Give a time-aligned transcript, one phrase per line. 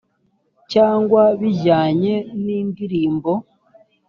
[0.71, 2.13] cyangwa bijyanye
[2.43, 3.31] n indirimbo